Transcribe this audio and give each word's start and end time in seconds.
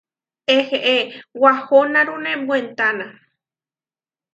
Eheé, 0.55 0.95
wahonárune 1.41 2.33
wentána. 2.49 3.07